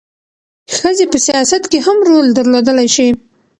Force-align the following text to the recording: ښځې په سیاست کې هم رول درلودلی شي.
ښځې 0.75 1.05
په 1.11 1.17
سیاست 1.27 1.63
کې 1.71 1.79
هم 1.85 1.97
رول 2.09 2.27
درلودلی 2.37 2.87
شي. 2.95 3.07